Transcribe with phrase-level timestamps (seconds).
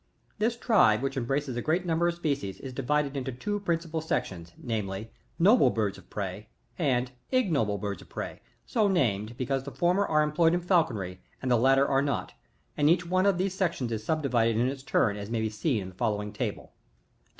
[0.39, 0.39] 31.
[0.39, 4.51] This tribe, which embraces a great number of species, is divided into two principal sections,
[4.57, 10.03] namely: Noble birds of Prey, and Ignoble birds of Prey, so named, because the former
[10.07, 12.33] are employed in falconry, and the latter are not;
[12.75, 15.51] and each one of these sections is sub divided in its turn, as may be
[15.51, 16.71] seen in the following table:
[17.19, 17.27] 28.